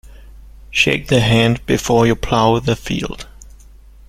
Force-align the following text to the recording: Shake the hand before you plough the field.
Shake 0.71 1.09
the 1.09 1.21
hand 1.21 1.63
before 1.67 2.07
you 2.07 2.15
plough 2.15 2.57
the 2.57 2.75
field. 2.75 3.27